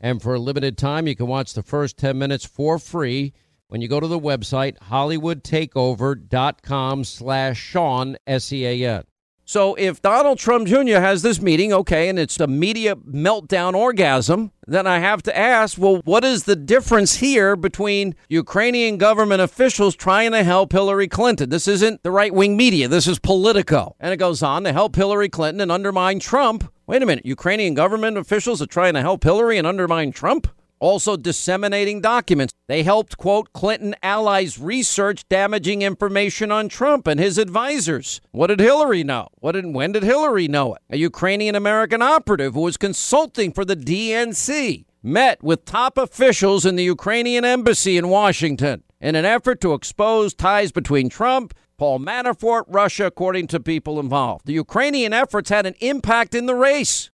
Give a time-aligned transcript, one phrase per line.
[0.00, 3.32] And for a limited time, you can watch the first 10 minutes for free
[3.68, 9.04] when you go to the website hollywoodtakeover.com slash Sean, S-E-A-N.
[9.48, 10.98] So if Donald Trump Jr.
[10.98, 15.78] has this meeting, okay, and it's a media meltdown orgasm, then I have to ask,
[15.78, 21.48] well, what is the difference here between Ukrainian government officials trying to help Hillary Clinton?
[21.48, 22.88] This isn't the right wing media.
[22.88, 23.94] This is Politico.
[24.00, 26.68] And it goes on to help Hillary Clinton and undermine Trump.
[26.86, 27.26] Wait a minute.
[27.26, 30.48] Ukrainian government officials are trying to help Hillary and undermine Trump?
[30.78, 32.52] also disseminating documents.
[32.68, 38.20] They helped, quote, Clinton allies research damaging information on Trump and his advisors.
[38.32, 39.28] What did Hillary know?
[39.36, 40.82] What did, when did Hillary know it?
[40.90, 46.76] A Ukrainian American operative who was consulting for the DNC met with top officials in
[46.76, 52.64] the Ukrainian embassy in Washington in an effort to expose ties between Trump Paul Manafort,
[52.68, 54.46] Russia, according to people involved.
[54.46, 57.10] The Ukrainian efforts had an impact in the race.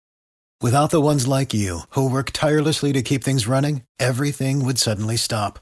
[0.59, 5.15] Without the ones like you, who work tirelessly to keep things running, everything would suddenly
[5.15, 5.59] stop.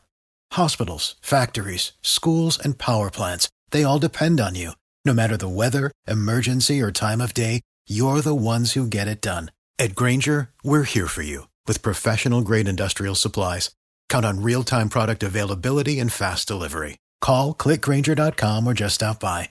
[0.53, 4.71] Hospitals, factories, schools, and power plants, they all depend on you.
[5.03, 9.21] No matter the weather, emergency, or time of day, you're the ones who get it
[9.21, 9.51] done.
[9.77, 13.71] At Grainger, we're here for you with professional grade industrial supplies.
[14.07, 16.97] Count on real time product availability and fast delivery.
[17.25, 19.49] Call clickgrainger.com or just stop by.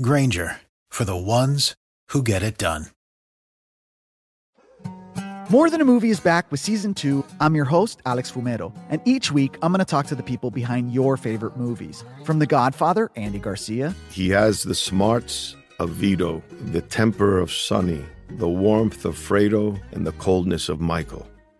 [0.00, 0.56] Grainger
[0.88, 1.72] for the ones
[2.08, 2.86] who get it done.
[5.48, 7.24] More Than a Movie is back with season two.
[7.38, 10.50] I'm your host, Alex Fumero, and each week I'm going to talk to the people
[10.50, 12.02] behind your favorite movies.
[12.24, 13.94] From The Godfather, Andy Garcia.
[14.10, 20.04] He has the smarts of Vito, the temper of Sonny, the warmth of Fredo, and
[20.04, 21.28] the coldness of Michael.